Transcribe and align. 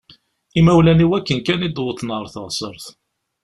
Imawlan-iw 0.59 1.11
akken 1.17 1.39
kan 1.45 1.65
i 1.67 1.69
d-wwḍen 1.69 2.09
ɣer 2.15 2.25
teɣsert. 2.33 2.85